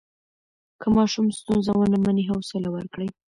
[0.81, 3.07] که ماشوم ستونزه ونه مني، حوصله ورکړئ.